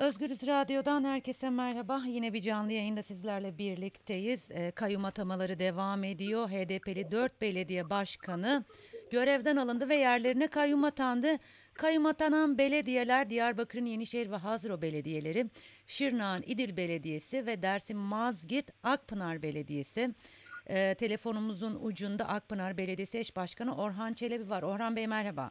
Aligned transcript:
Özgürüz 0.00 0.46
Radyo'dan 0.46 1.04
herkese 1.04 1.50
merhaba. 1.50 2.02
Yine 2.06 2.32
bir 2.32 2.40
canlı 2.40 2.72
yayında 2.72 3.02
sizlerle 3.02 3.58
birlikteyiz. 3.58 4.50
E, 4.50 4.70
kayyum 4.70 5.04
atamaları 5.04 5.58
devam 5.58 6.04
ediyor. 6.04 6.48
HDP'li 6.48 7.10
4 7.10 7.40
belediye 7.40 7.90
başkanı 7.90 8.64
görevden 9.10 9.56
alındı 9.56 9.88
ve 9.88 9.94
yerlerine 9.94 10.46
kayyum 10.46 10.84
atandı. 10.84 11.36
Kayyum 11.74 12.06
atanan 12.06 12.58
belediyeler 12.58 13.30
Diyarbakır'ın 13.30 13.84
Yenişehir 13.84 14.30
ve 14.30 14.36
Hazro 14.36 14.82
belediyeleri, 14.82 15.50
Şırnak'ın 15.86 16.44
İdil 16.46 16.76
Belediyesi 16.76 17.46
ve 17.46 17.62
Dersim 17.62 17.98
Mazgirt 17.98 18.70
Akpınar 18.82 19.42
Belediyesi. 19.42 20.14
E, 20.66 20.94
telefonumuzun 20.94 21.78
ucunda 21.82 22.28
Akpınar 22.28 22.78
Belediyesi 22.78 23.18
eş 23.18 23.36
başkanı 23.36 23.76
Orhan 23.76 24.12
Çelebi 24.12 24.50
var. 24.50 24.62
Orhan 24.62 24.96
Bey 24.96 25.06
merhaba. 25.06 25.50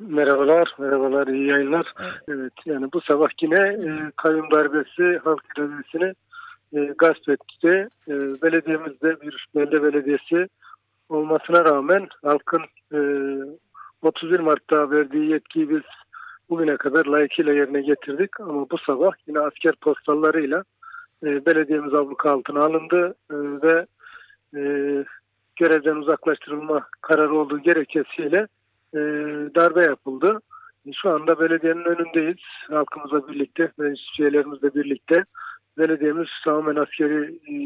Merhabalar, 0.00 0.74
merhabalar, 0.78 1.26
iyi 1.26 1.46
yayınlar. 1.46 1.92
Evet. 1.98 2.12
Evet, 2.28 2.52
yani 2.66 2.92
bu 2.92 3.00
sabah 3.00 3.28
yine 3.42 3.58
e, 3.58 4.10
kayyum 4.16 4.50
darbesi 4.50 5.18
halk 5.24 5.42
iradesini 5.56 6.14
e, 6.72 6.94
gasp 6.98 7.28
etti. 7.28 7.88
E, 8.08 8.12
belediyemizde 8.42 9.20
bir 9.20 9.46
belde 9.54 9.82
belediyesi 9.82 10.48
olmasına 11.08 11.64
rağmen 11.64 12.08
halkın 12.22 12.62
e, 12.94 12.98
31 14.02 14.40
Mart'ta 14.40 14.90
verdiği 14.90 15.30
yetkiyi 15.30 15.70
biz 15.70 15.82
bugüne 16.50 16.76
kadar 16.76 17.06
layıkıyla 17.06 17.52
yerine 17.52 17.80
getirdik. 17.80 18.40
Ama 18.40 18.70
bu 18.70 18.78
sabah 18.78 19.12
yine 19.26 19.40
asker 19.40 19.74
postallarıyla 19.74 20.64
e, 21.24 21.46
belediyemiz 21.46 21.94
abluka 21.94 22.30
altına 22.30 22.64
alındı 22.64 23.14
e, 23.30 23.36
ve 23.62 23.86
e, 24.56 24.60
görevden 25.56 25.96
uzaklaştırılma 25.96 26.86
kararı 27.00 27.34
olduğu 27.34 27.58
gerekçesiyle 27.58 28.46
e, 28.94 28.98
darbe 29.54 29.82
yapıldı. 29.82 30.40
Şu 30.94 31.10
anda 31.10 31.40
belediyenin 31.40 31.84
önündeyiz. 31.84 32.36
Halkımızla 32.70 33.28
birlikte, 33.28 33.72
meclis 33.78 34.20
üyelerimizle 34.20 34.74
birlikte. 34.74 35.24
Belediyemiz 35.78 36.28
tamamen 36.44 36.76
askeri 36.76 37.34
e, 37.34 37.56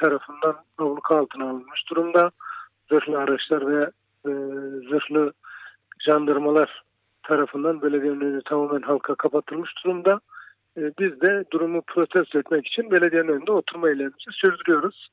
tarafından 0.00 0.56
abluka 0.78 1.16
altına 1.16 1.50
alınmış 1.50 1.90
durumda. 1.90 2.30
Zırhlı 2.88 3.18
araçlar 3.18 3.66
ve 3.66 3.90
e, 4.26 4.32
zırhlı 4.88 5.32
jandarmalar 6.04 6.82
tarafından 7.22 7.82
belediyenin 7.82 8.20
önü 8.20 8.42
tamamen 8.42 8.82
halka 8.82 9.14
kapatılmış 9.14 9.70
durumda. 9.84 10.20
E, 10.76 10.80
biz 10.98 11.20
de 11.20 11.44
durumu 11.52 11.82
protesto 11.86 12.38
etmek 12.38 12.66
için 12.66 12.90
belediyenin 12.90 13.28
önünde 13.28 13.52
oturma 13.52 13.88
eylemimizi 13.88 14.30
sürdürüyoruz. 14.30 15.08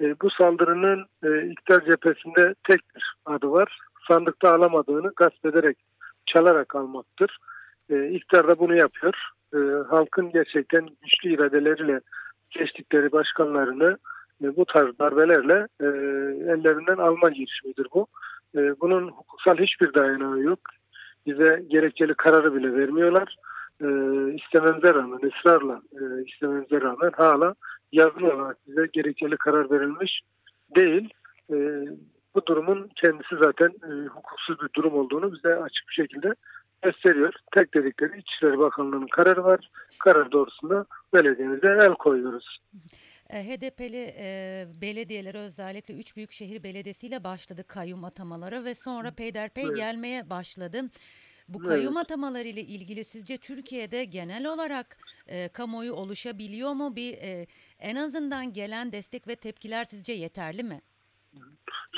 E, 0.00 0.20
bu 0.20 0.30
saldırının 0.30 1.06
e, 1.24 1.46
iktidar 1.46 1.84
cephesinde 1.84 2.54
tek 2.64 2.80
bir 2.94 3.14
adı 3.26 3.50
var. 3.50 3.78
Sandıkta 4.08 4.54
alamadığını 4.54 5.12
gasp 5.16 5.46
ederek, 5.46 5.78
çalarak 6.26 6.74
almaktır. 6.74 7.38
E, 7.90 8.08
iktidar 8.08 8.48
da 8.48 8.58
bunu 8.58 8.76
yapıyor. 8.76 9.14
E, 9.54 9.58
halkın 9.88 10.30
gerçekten 10.30 10.88
güçlü 11.02 11.34
iradeleriyle 11.34 12.00
seçtikleri 12.58 13.12
başkanlarını 13.12 13.98
e, 14.42 14.56
bu 14.56 14.64
tarz 14.64 14.98
darbelerle 14.98 15.66
e, 15.80 15.86
ellerinden 16.52 16.96
alma 16.96 17.30
girişimidir 17.30 17.86
bu. 17.94 18.06
E, 18.56 18.80
bunun 18.80 19.08
hukuksal 19.08 19.56
hiçbir 19.56 19.94
dayanağı 19.94 20.40
yok. 20.40 20.60
Bize 21.26 21.64
gerekçeli 21.68 22.14
kararı 22.14 22.54
bile 22.54 22.72
vermiyorlar. 22.74 23.36
E, 23.80 23.86
istememize 24.34 24.94
rağmen, 24.94 25.28
ısrarla 25.28 25.82
e, 25.92 26.24
istememize 26.26 26.80
rağmen 26.80 27.10
hala 27.16 27.54
yazılı 27.92 28.34
olarak 28.34 28.56
bize 28.66 28.86
gerekçeli 28.92 29.36
karar 29.36 29.70
verilmiş 29.70 30.20
değil. 30.76 31.08
E, 31.52 31.84
bu 32.34 32.46
durumun 32.46 32.90
kendisi 32.96 33.36
zaten 33.38 33.68
e, 33.68 34.06
hukuksuz 34.06 34.60
bir 34.60 34.68
durum 34.76 34.94
olduğunu 34.94 35.32
bize 35.32 35.54
açık 35.56 35.88
bir 35.88 35.94
şekilde 35.94 36.34
gösteriyor. 36.82 37.34
Tek 37.54 37.74
dedikleri 37.74 38.18
İçişleri 38.18 38.58
Bakanlığı'nın 38.58 39.06
kararı 39.06 39.44
var. 39.44 39.70
Karar 39.98 40.32
doğrusunda 40.32 40.86
belediyemize 41.14 41.66
el 41.66 41.94
koyuyoruz. 41.94 42.58
E, 43.30 43.42
HDP'li 43.44 44.14
e, 44.18 44.66
belediyeler 44.82 45.34
özellikle 45.34 45.94
üç 45.94 46.16
büyükşehir 46.16 46.62
belediyesiyle 46.62 47.24
başladı 47.24 47.64
kayyum 47.68 48.04
atamaları 48.04 48.64
ve 48.64 48.74
sonra 48.74 49.10
peyderpey 49.10 49.64
Evet. 49.64 49.76
gelmeye 49.76 50.30
başladı. 50.30 50.80
Bu 51.48 51.58
Evet. 51.58 51.68
kayyum 51.68 51.96
atamaları 51.96 52.48
ile 52.48 52.60
ilgili 52.60 53.04
sizce 53.04 53.38
Türkiye'de 53.38 54.04
genel 54.04 54.46
olarak 54.46 54.96
e, 55.26 55.48
kamuoyu 55.48 55.92
oluşabiliyor 55.92 56.72
mu? 56.72 56.96
Bir 56.96 57.12
e, 57.12 57.46
en 57.78 57.96
azından 57.96 58.52
gelen 58.52 58.92
destek 58.92 59.28
ve 59.28 59.36
tepkiler 59.36 59.84
sizce 59.84 60.12
yeterli 60.12 60.62
mi? 60.62 60.80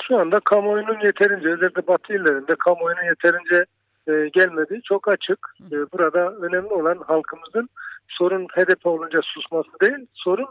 Şu 0.07 0.17
anda 0.17 0.39
kamuoyunun 0.39 0.99
yeterince, 0.99 1.49
özellikle 1.49 1.87
Batı 1.87 2.13
illerinde 2.13 2.55
kamuoyunun 2.55 3.03
yeterince 3.03 3.65
e, 4.07 4.29
gelmediği 4.33 4.81
çok 4.81 5.07
açık. 5.07 5.39
E, 5.71 5.75
burada 5.75 6.31
önemli 6.31 6.67
olan 6.67 6.97
halkımızın 7.07 7.69
sorun 8.07 8.45
HDP 8.45 8.85
olunca 8.85 9.21
susması 9.21 9.69
değil, 9.81 10.07
sorun 10.13 10.47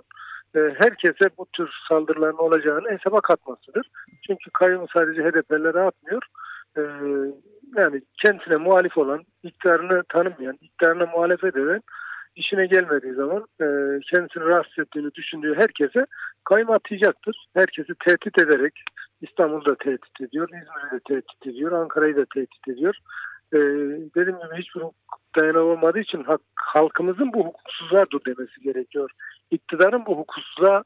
e, 0.57 0.61
herkese 0.79 1.31
bu 1.39 1.47
tür 1.53 1.71
saldırıların 1.89 2.39
olacağını 2.39 2.91
hesaba 2.91 3.21
katmasıdır. 3.21 3.91
Çünkü 4.27 4.51
kayyum 4.51 4.87
sadece 4.93 5.23
HDP'lere 5.23 5.81
atmıyor. 5.81 6.23
E, 6.77 6.83
yani 7.77 8.03
kendisine 8.23 8.57
muhalif 8.57 8.99
olan, 8.99 9.23
iktidarını 9.43 10.03
tanımayan, 10.09 10.59
iktidarına 10.61 11.07
muhalefet 11.07 11.57
eden, 11.57 11.81
işine 12.37 12.67
gelmediği 12.67 13.13
zaman 13.13 13.47
e, 13.61 13.67
kendisini 14.11 14.45
rahatsız 14.45 14.79
ettiğini 14.79 15.15
düşündüğü 15.15 15.55
herkese 15.55 16.07
kayyum 16.45 16.71
atacaktır. 16.71 17.47
Herkesi 17.55 17.93
tehdit 18.05 18.39
ederek, 18.39 18.73
İstanbul'da 19.21 19.75
tehdit 19.75 20.21
ediyor, 20.21 20.49
İzmir'i 20.49 20.91
de 20.93 21.01
tehdit 21.09 21.47
ediyor, 21.47 21.73
Ankara'yı 21.73 22.17
da 22.17 22.25
tehdit 22.35 22.69
ediyor. 22.69 22.97
Ee, 23.53 23.59
dediğim 24.15 24.39
gibi 24.39 24.57
hiçbir 24.59 24.81
hukuk 24.81 25.17
olmadığı 25.57 25.99
için 25.99 26.25
hak- 26.25 26.41
halkımızın 26.57 27.33
bu 27.33 27.47
hukuksuzluğa 27.47 28.07
dur 28.11 28.21
demesi 28.27 28.61
gerekiyor. 28.61 29.11
İktidarın 29.51 30.07
bu 30.07 30.19
hukuksuzluğa, 30.19 30.85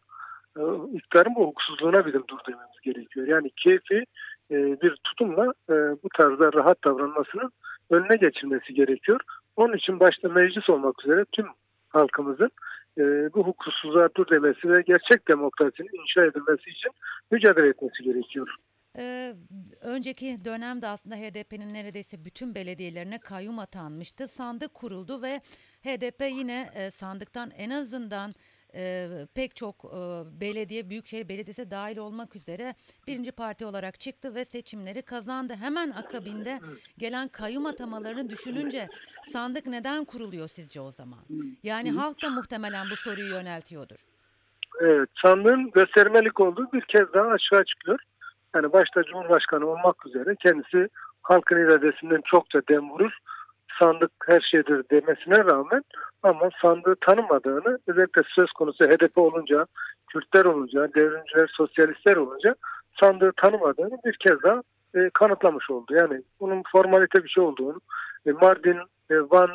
e, 0.57 0.63
iktidarın 0.93 1.35
bu 1.35 1.41
hukuksuzluğuna 1.41 2.07
bizim 2.07 2.25
dur 2.29 2.39
dememiz 2.49 2.81
gerekiyor. 2.83 3.27
Yani 3.27 3.51
keyfi 3.57 4.05
e, 4.51 4.81
bir 4.83 4.97
tutumla 5.05 5.53
e, 5.71 5.75
bu 5.75 6.09
tarzda 6.17 6.53
rahat 6.53 6.85
davranmasının 6.85 7.51
önüne 7.91 8.17
geçilmesi 8.17 8.75
gerekiyor. 8.75 9.21
Onun 9.57 9.77
için 9.77 10.01
başta 10.01 10.29
meclis 10.29 10.71
olmak 10.71 11.05
üzere 11.05 11.25
tüm 11.33 11.47
halkımızın 11.89 12.51
e, 12.99 13.03
bu 13.35 13.47
hukuksuzluğa 13.47 14.09
dur 14.17 14.27
demesi 14.31 14.71
ve 14.73 14.83
gerçek 14.83 15.29
demokrasinin 15.29 16.03
inşa 16.03 16.25
edilmesi 16.25 16.71
için 16.71 16.91
mücadele 17.31 17.69
etmesi 17.69 18.03
gerekiyor. 18.03 18.57
Ee, 18.99 19.35
önceki 19.81 20.45
dönemde 20.45 20.87
aslında 20.87 21.17
HDP'nin 21.17 21.75
neredeyse 21.75 22.25
bütün 22.25 22.55
belediyelerine 22.55 23.19
kayyum 23.19 23.59
atanmıştı. 23.59 24.29
Sandık 24.29 24.75
kuruldu 24.75 25.23
ve 25.23 25.41
HDP 25.83 26.23
yine 26.31 26.71
e, 26.75 26.91
sandıktan 26.91 27.51
en 27.51 27.71
azından 27.71 28.33
e, 28.75 29.09
pek 29.35 29.57
çok 29.57 29.85
e, 29.85 29.99
belediye, 30.41 30.91
büyükşehir 30.91 31.29
belediyesi 31.29 31.71
dahil 31.71 31.97
olmak 31.97 32.37
üzere 32.37 32.75
birinci 33.07 33.33
parti 33.33 33.67
olarak 33.67 34.01
çıktı 34.01 34.35
ve 34.35 34.45
seçimleri 34.45 35.03
kazandı. 35.03 35.55
Hemen 35.61 35.91
akabinde 35.91 36.61
gelen 36.99 37.29
kayyum 37.29 37.67
atamalarını 37.67 38.31
düşününce 38.31 38.89
sandık 39.33 39.67
neden 39.67 40.05
kuruluyor 40.05 40.49
sizce 40.49 40.81
o 40.81 40.91
zaman? 40.91 41.21
Yani 41.63 41.91
halk 41.91 42.23
da 42.23 42.31
muhtemelen 42.31 42.91
bu 42.91 42.97
soruyu 42.97 43.29
yöneltiyordur. 43.29 43.97
Evet, 44.81 45.09
sandığın 45.23 45.71
göstermelik 45.71 46.41
olduğu 46.41 46.73
bir 46.73 46.81
kez 46.81 47.13
daha 47.13 47.29
açığa 47.29 47.65
çıkıyor. 47.65 47.99
Yani 48.55 48.73
başta 48.73 49.03
Cumhurbaşkanı 49.03 49.67
olmak 49.67 50.07
üzere 50.07 50.37
kendisi 50.43 50.89
halkın 51.23 51.57
iradesinden 51.57 52.21
çokça 52.25 52.61
dem 52.69 52.91
vurur. 52.91 53.19
Sandık 53.81 54.11
her 54.27 54.41
şeydir 54.41 54.85
demesine 54.91 55.45
rağmen 55.45 55.83
ama 56.23 56.49
sandığı 56.63 56.95
tanımadığını 57.01 57.79
özellikle 57.87 58.23
söz 58.27 58.53
konusu 58.53 58.85
HDP 58.85 59.19
olunca, 59.19 59.67
Kürtler 60.13 60.45
olunca, 60.45 60.95
devrimciler, 60.95 61.51
sosyalistler 61.53 62.17
olunca 62.17 62.55
sandığı 63.01 63.33
tanımadığını 63.37 63.99
bir 64.05 64.17
kez 64.21 64.43
daha 64.43 64.63
e, 64.95 65.11
kanıtlamış 65.15 65.71
oldu. 65.71 65.95
Yani 65.95 66.23
bunun 66.41 66.63
formalite 66.73 67.25
bir 67.25 67.29
şey 67.29 67.45
olduğunu, 67.45 67.81
e, 68.27 68.33
Mardin, 68.33 68.79
e, 69.11 69.15
Van, 69.31 69.51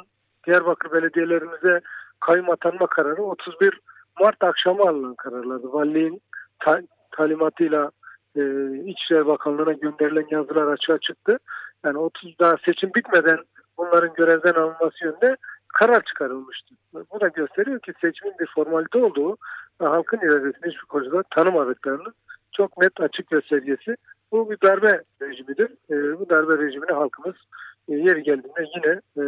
Diyarbakır 0.47 0.91
belediyelerimize 0.91 1.81
kayyum 2.19 2.49
atanma 2.49 2.87
kararı 2.87 3.23
31 3.23 3.79
Mart 4.19 4.43
akşamı 4.43 4.83
alınan 4.83 5.15
kararlardı. 5.15 5.73
Valiliğin 5.73 6.21
ta- 6.59 6.81
talimatıyla 7.11 7.91
e, 8.35 8.41
İçişleri 8.85 9.27
Bakanlığı'na 9.27 9.73
gönderilen 9.73 10.27
yazılar 10.29 10.67
açığa 10.67 10.97
çıktı. 10.97 11.39
Yani 11.85 11.97
30 11.97 12.39
daha 12.39 12.57
seçim 12.65 12.93
bitmeden 12.95 13.39
bunların 13.77 14.13
görevden 14.13 14.53
alınması 14.53 15.05
yönünde 15.05 15.37
karar 15.67 16.03
çıkarılmıştı. 16.03 16.75
Bu 16.93 17.19
da 17.19 17.27
gösteriyor 17.27 17.79
ki 17.79 17.93
seçimin 18.01 18.33
bir 18.39 18.47
formalite 18.55 18.97
olduğu 18.97 19.37
ve 19.81 19.85
halkın 19.85 20.17
iradesini 20.17 20.71
hiçbir 20.71 20.87
konuda 20.89 21.23
tanımadıklarını 21.23 22.13
çok 22.51 22.77
net 22.77 23.01
açık 23.01 23.29
göstergesi. 23.29 23.95
Bu 24.31 24.51
bir 24.51 24.57
darbe 24.63 25.01
rejimidir. 25.21 25.69
E, 25.89 26.19
bu 26.19 26.29
darbe 26.29 26.57
rejimine 26.57 26.91
halkımız 26.91 27.35
e, 27.89 27.95
yeri 27.95 28.23
geldiğinde 28.23 28.65
yine 28.75 29.01
e, 29.17 29.23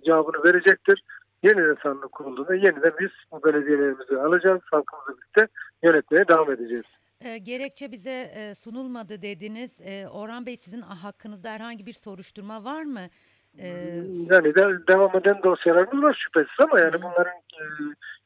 cevabını 0.00 0.44
verecektir. 0.44 1.02
Yeniden 1.42 1.76
sandık 1.82 2.12
kurulduğunda 2.12 2.54
yeniden 2.54 2.92
biz 3.00 3.10
bu 3.32 3.44
belediyelerimizi 3.44 4.18
alacağız. 4.18 4.60
Halkımızla 4.70 5.12
birlikte 5.12 5.48
yönetmeye 5.82 6.28
devam 6.28 6.52
edeceğiz. 6.52 6.84
E, 7.20 7.38
gerekçe 7.38 7.92
bize 7.92 8.32
e, 8.34 8.54
sunulmadı 8.54 9.22
dediniz. 9.22 9.80
E, 9.80 10.08
Orhan 10.08 10.46
Bey 10.46 10.56
sizin 10.56 10.80
hakkınızda 10.80 11.50
herhangi 11.50 11.86
bir 11.86 11.92
soruşturma 11.92 12.64
var 12.64 12.82
mı? 12.82 13.00
Ee, 13.58 13.68
Yani 14.30 14.54
de, 14.54 14.86
devam 14.88 15.16
eden 15.16 15.42
dosyalarımız 15.42 16.02
var 16.02 16.18
şüphesiz 16.24 16.60
ama 16.60 16.80
yani 16.80 17.02
bunların 17.02 17.32
e, 17.32 17.62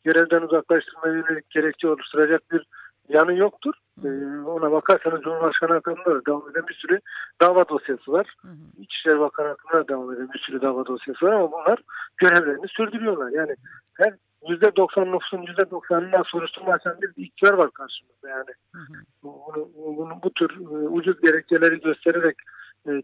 görevden 0.04 0.42
uzaklaştırmaya 0.42 1.14
yönelik 1.14 1.50
gerekçe 1.50 1.88
oluşturacak 1.88 2.50
bir 2.50 2.66
yanı 3.08 3.34
yoktur. 3.36 3.74
E, 4.04 4.08
ona 4.46 4.72
bakarsanız 4.72 5.22
Cumhurbaşkanı 5.22 5.72
hakkında 5.72 6.04
da 6.04 6.26
devam 6.26 6.50
eden 6.50 6.66
bir 6.68 6.74
sürü 6.74 7.00
dava 7.40 7.68
dosyası 7.68 8.12
var. 8.12 8.34
hı 8.42 8.48
hı. 8.48 8.82
İçişleri 8.82 9.20
Bakanı 9.20 9.48
hakkında 9.48 9.84
da 9.84 9.88
devam 9.88 10.12
eden 10.12 10.28
bir 10.34 10.38
sürü 10.38 10.62
dava 10.62 10.86
dosyası 10.86 11.26
var 11.26 11.32
ama 11.32 11.52
bunlar 11.52 11.78
görevlerini 12.16 12.68
sürdürüyorlar. 12.68 13.30
Yani 13.30 13.56
her 13.94 14.14
%90 14.42 15.12
nüfusun 15.12 15.42
%90'ından 15.42 16.22
soruşturma 16.26 16.72
açan 16.72 16.96
bir 17.02 17.24
iktidar 17.24 17.52
var 17.52 17.70
karşımızda 17.70 18.28
yani. 18.28 18.50
Hı 18.74 18.78
hı. 18.78 18.94
Bunu, 19.22 19.68
bunu 19.74 20.18
bu 20.22 20.32
tür 20.32 20.60
e, 20.60 20.88
ucuz 20.88 21.20
gerekçeleri 21.20 21.80
göstererek 21.80 22.36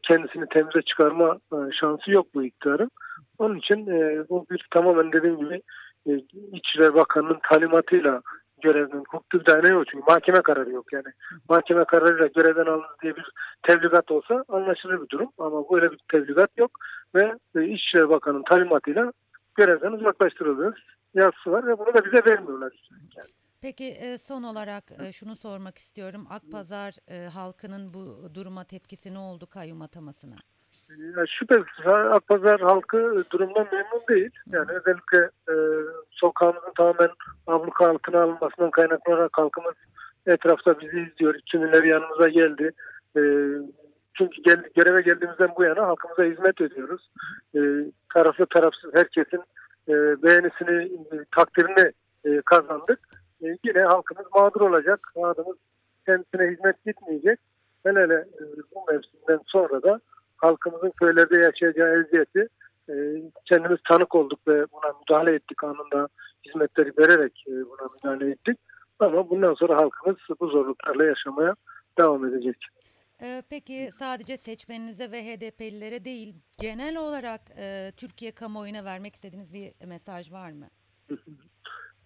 kendisini 0.02 0.46
temize 0.46 0.82
çıkarma 0.82 1.38
e, 1.52 1.56
şansı 1.80 2.10
yok 2.10 2.26
bu 2.34 2.44
iktidarın. 2.44 2.90
Onun 3.38 3.56
için 3.56 3.86
e, 3.86 4.28
bu 4.28 4.46
bir 4.50 4.66
tamamen 4.70 5.12
dediğim 5.12 5.38
gibi 5.38 5.62
e, 6.06 6.12
İçişleri 6.52 6.94
Bakanı'nın 6.94 7.38
talimatıyla 7.48 8.22
görevden 8.62 9.04
hukuki 9.08 9.46
bir 9.46 9.68
yok. 9.68 9.84
Çünkü 9.90 10.04
mahkeme 10.06 10.42
kararı 10.42 10.70
yok 10.70 10.92
yani. 10.92 11.06
Mahkeme 11.48 11.84
kararıyla 11.84 12.26
görevden 12.26 12.66
alındı 12.66 12.86
diye 13.02 13.16
bir 13.16 13.30
tebligat 13.62 14.10
olsa 14.10 14.44
anlaşılır 14.48 15.02
bir 15.02 15.08
durum. 15.08 15.30
Ama 15.38 15.70
böyle 15.72 15.92
bir 15.92 15.98
tebligat 16.12 16.50
yok 16.58 16.70
ve 17.14 17.34
e, 17.56 17.64
İçişleri 17.64 18.08
Bakanı'nın 18.08 18.42
talimatıyla 18.42 19.12
görevden 19.56 19.92
uzaklaştırılıyoruz. 19.92 20.84
Yazısı 21.14 21.50
var 21.50 21.66
ve 21.66 21.78
bunu 21.78 21.94
da 21.94 22.04
bize 22.04 22.24
vermiyorlar. 22.24 22.72
Yani. 23.16 23.37
Peki 23.62 24.16
son 24.20 24.42
olarak 24.42 24.84
şunu 25.12 25.36
sormak 25.36 25.78
istiyorum. 25.78 26.26
Akpazar 26.30 26.94
halkının 27.32 27.94
bu 27.94 28.34
duruma 28.34 28.64
tepkisi 28.64 29.14
ne 29.14 29.18
oldu 29.18 29.46
kayyum 29.46 29.82
atamasına? 29.82 30.36
Ya 30.88 31.26
şüphesiz 31.26 31.86
Akpazar 31.86 32.60
halkı 32.60 33.24
durumdan 33.30 33.68
memnun 33.72 34.02
değil. 34.08 34.30
Yani 34.52 34.72
özellikle 34.72 35.18
e, 35.48 35.54
sokağımızın 36.10 36.72
tamamen 36.76 37.10
abluka 37.46 37.90
altına 37.90 38.22
alınmasından 38.22 38.70
kaynaklanarak 38.70 39.38
halkımız 39.38 39.74
etrafta 40.26 40.80
bizi 40.80 41.00
izliyor. 41.00 41.34
Kimileri 41.46 41.88
yanımıza 41.88 42.28
geldi. 42.28 42.70
E, 43.16 43.20
çünkü 44.14 44.42
gel, 44.42 44.62
göreve 44.76 45.02
geldiğimizden 45.02 45.50
bu 45.56 45.64
yana 45.64 45.86
halkımıza 45.86 46.22
hizmet 46.22 46.60
ediyoruz. 46.60 47.10
E, 47.54 47.60
taraflı 48.14 48.46
tarafsız 48.46 48.94
herkesin 48.94 49.42
e, 49.88 49.92
beğenisini, 50.22 50.90
takdirini 51.30 51.92
e, 52.24 52.40
kazandık. 52.40 53.00
E, 53.42 53.46
yine 53.64 53.82
halkımız 53.82 54.26
mağdur 54.34 54.60
olacak. 54.60 55.12
Halkımız 55.14 55.56
kendisine 56.06 56.50
hizmet 56.50 56.84
gitmeyecek. 56.84 57.38
Hele 57.82 58.00
hele 58.00 58.14
e, 58.14 58.42
bu 58.74 58.92
mevsimden 58.92 59.40
sonra 59.46 59.82
da 59.82 60.00
halkımızın 60.36 60.90
köylerde 60.90 61.36
yaşayacağı 61.36 62.04
eziyeti 62.04 62.48
e, 62.88 62.94
kendimiz 63.44 63.78
tanık 63.88 64.14
olduk 64.14 64.48
ve 64.48 64.66
buna 64.72 64.92
müdahale 65.00 65.34
ettik 65.34 65.64
anında 65.64 66.08
hizmetleri 66.46 66.92
vererek 66.98 67.44
e, 67.48 67.52
buna 67.52 67.88
müdahale 67.94 68.30
ettik. 68.30 68.58
Ama 68.98 69.30
bundan 69.30 69.54
sonra 69.54 69.76
halkımız 69.76 70.16
bu 70.40 70.46
zorluklarla 70.46 71.04
yaşamaya 71.04 71.54
devam 71.98 72.26
edecek. 72.26 72.56
E, 73.22 73.42
peki 73.50 73.90
sadece 73.98 74.36
seçmeninize 74.36 75.12
ve 75.12 75.22
HDP'lilere 75.22 76.04
değil 76.04 76.34
genel 76.60 76.96
olarak 76.96 77.40
e, 77.56 77.92
Türkiye 77.96 78.32
kamuoyuna 78.32 78.84
vermek 78.84 79.14
istediğiniz 79.14 79.52
bir 79.52 79.86
mesaj 79.86 80.32
var 80.32 80.50
mı? 80.52 80.66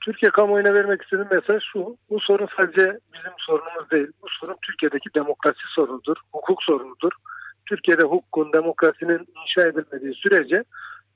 Türkiye 0.05 0.31
kamuoyuna 0.31 0.75
vermek 0.75 1.03
istediğim 1.03 1.29
mesaj 1.31 1.63
şu. 1.73 1.97
Bu 2.11 2.21
sorun 2.21 2.49
sadece 2.57 2.99
bizim 3.15 3.33
sorunumuz 3.39 3.91
değil. 3.91 4.09
Bu 4.23 4.27
sorun 4.41 4.57
Türkiye'deki 4.63 5.15
demokrasi 5.15 5.61
sorunudur, 5.75 6.17
hukuk 6.33 6.63
sorunudur. 6.63 7.13
Türkiye'de 7.67 8.03
hukukun, 8.03 8.53
demokrasinin 8.53 9.29
inşa 9.43 9.67
edilmediği 9.67 10.15
sürece 10.15 10.65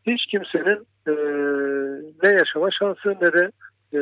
hiç 0.06 0.26
kimsenin 0.26 0.86
e, 1.08 1.12
ne 2.22 2.32
yaşama 2.32 2.70
şansı 2.70 3.16
ne 3.20 3.32
de 3.32 3.50
e, 3.94 4.00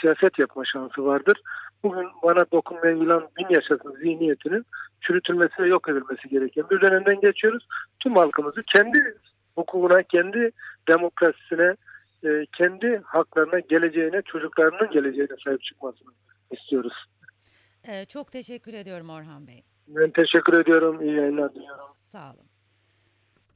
siyaset 0.00 0.38
yapma 0.38 0.64
şansı 0.64 1.04
vardır. 1.04 1.40
Bugün 1.82 2.08
bana 2.22 2.44
dokunmayan 2.52 2.96
yılan 2.96 3.28
bin 3.38 3.54
yaşasın 3.54 3.92
zihniyetinin 3.92 4.64
çürütülmesi 5.00 5.62
ve 5.62 5.68
yok 5.68 5.88
edilmesi 5.88 6.28
gereken 6.28 6.64
bir 6.70 6.80
dönemden 6.80 7.20
geçiyoruz. 7.20 7.66
Tüm 8.00 8.16
halkımızı 8.16 8.62
kendi 8.62 9.14
hukukuna, 9.54 10.02
kendi 10.02 10.50
demokrasisine, 10.88 11.76
e, 12.24 12.46
kendi 12.56 13.02
haklarına, 13.04 13.58
geleceğine, 13.58 14.22
çocuklarının 14.22 14.90
geleceğine 14.90 15.36
sahip 15.44 15.62
çıkmasını 15.62 16.10
istiyoruz. 16.50 16.92
E, 17.84 18.04
çok 18.04 18.32
teşekkür 18.32 18.74
ediyorum 18.74 19.10
Orhan 19.10 19.46
Bey. 19.46 19.64
Ben 19.88 20.10
teşekkür 20.10 20.52
ediyorum. 20.52 21.02
İyi 21.02 21.16
yayınlar 21.16 21.54
diliyorum. 21.54 21.86
Sağ 22.12 22.30
olun. 22.32 22.46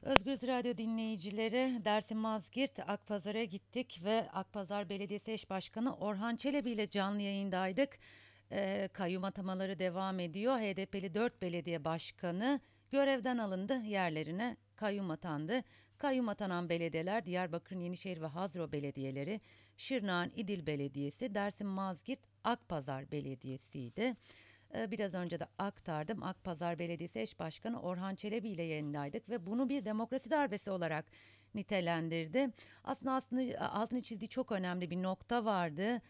Özgür 0.03 0.47
Radyo 0.47 0.77
dinleyicileri 0.77 1.85
Dersim 1.85 2.17
Mazgirt 2.17 2.79
Akpazar'a 2.87 3.43
gittik 3.43 4.01
ve 4.03 4.27
Akpazar 4.33 4.89
Belediyesi 4.89 5.31
Eş 5.31 5.49
Başkanı 5.49 5.95
Orhan 5.95 6.35
Çelebi 6.35 6.71
ile 6.71 6.89
canlı 6.89 7.21
yayındaydık. 7.21 7.89
Ee, 8.51 8.89
kayyum 8.93 9.23
atamaları 9.23 9.79
devam 9.79 10.19
ediyor. 10.19 10.53
HDP'li 10.55 11.13
4 11.13 11.41
belediye 11.41 11.85
başkanı 11.85 12.59
görevden 12.91 13.37
alındı 13.37 13.73
yerlerine 13.73 14.57
kayyum 14.75 15.11
atandı. 15.11 15.61
Kayyum 16.03 16.29
atanan 16.29 16.69
belediyeler 16.69 17.25
Diyarbakır, 17.25 17.75
Yenişehir 17.75 18.21
ve 18.21 18.25
Hazro 18.25 18.71
belediyeleri, 18.71 19.41
Şırnak'ın 19.77 20.31
İdil 20.35 20.65
Belediyesi, 20.65 21.35
Dersim 21.35 21.67
Mazgirt 21.67 22.19
Akpazar 22.43 23.11
Belediyesi'ydi. 23.11 24.15
Ee, 24.75 24.91
Biraz 24.91 25.13
önce 25.13 25.39
de 25.39 25.47
aktardım. 25.57 26.23
Akpazar 26.23 26.79
Belediyesi 26.79 27.19
Eş 27.19 27.39
Başkanı 27.39 27.81
Orhan 27.81 28.15
Çelebi 28.15 28.49
ile 28.49 28.63
yayındaydık 28.63 29.29
ve 29.29 29.45
bunu 29.45 29.69
bir 29.69 29.85
demokrasi 29.85 30.29
darbesi 30.29 30.71
olarak 30.71 31.05
nitelendirdi. 31.55 32.49
Aslında 32.83 33.13
aslında 33.13 33.71
altını 33.71 34.01
çizdiği 34.01 34.29
çok 34.29 34.51
önemli 34.51 34.91
bir 34.91 35.03
nokta 35.03 35.45
vardı. 35.45 36.01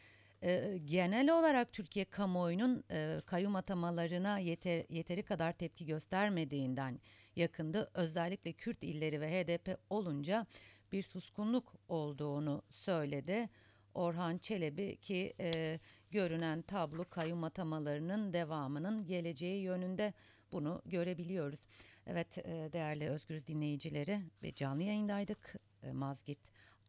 Ee, 0.43 0.79
genel 0.85 1.29
olarak 1.39 1.73
Türkiye 1.73 2.05
kamuoyunun 2.05 2.83
e, 2.91 3.21
kayyum 3.25 3.55
atamalarına 3.55 4.39
yeter, 4.39 4.85
yeteri 4.89 5.23
kadar 5.23 5.53
tepki 5.53 5.85
göstermediğinden 5.85 6.99
yakındı. 7.35 7.91
Özellikle 7.93 8.53
Kürt 8.53 8.83
illeri 8.83 9.21
ve 9.21 9.43
HDP 9.43 9.77
olunca 9.89 10.45
bir 10.91 11.03
suskunluk 11.03 11.75
olduğunu 11.87 12.61
söyledi. 12.71 13.49
Orhan 13.93 14.37
Çelebi 14.37 14.97
ki 14.97 15.33
e, 15.39 15.79
görünen 16.11 16.61
tablo 16.61 17.05
kayyum 17.09 17.43
atamalarının 17.43 18.33
devamının 18.33 19.05
geleceği 19.05 19.61
yönünde 19.61 20.13
bunu 20.51 20.81
görebiliyoruz. 20.85 21.59
Evet 22.07 22.37
e, 22.37 22.69
değerli 22.73 23.09
Özgür 23.09 23.45
dinleyicileri 23.45 24.21
ve 24.43 24.53
canlı 24.53 24.83
yayındaydık. 24.83 25.55
E, 25.83 25.91
Mazgirt 25.91 26.39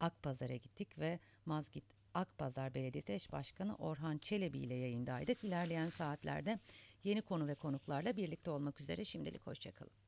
Akpazar'a 0.01 0.57
gittik 0.57 0.99
ve 0.99 1.19
Mazgirt 1.47 1.94
Akpazar 2.15 2.75
Belediyesi 2.75 3.13
Eş 3.13 3.33
Başkanı 3.33 3.77
Orhan 3.77 4.19
Çelebi 4.19 4.59
ile 4.59 4.75
yayındaydık. 4.75 5.45
İlerleyen 5.45 5.91
saatlerde 5.91 6.59
yeni 7.05 7.23
konu 7.23 7.47
ve 7.47 7.55
konuklarla 7.55 8.17
birlikte 8.17 8.51
olmak 8.51 8.81
üzere 8.81 9.05
şimdilik 9.05 9.47
hoşçakalın. 9.47 10.04